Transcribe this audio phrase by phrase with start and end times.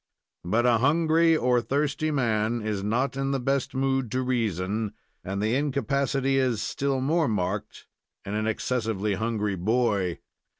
[0.43, 4.93] But a hungry or thirsty man is not in the best mood to reason,
[5.23, 7.85] and the incapacity is still more marked
[8.25, 10.17] in an excessively hungry boy.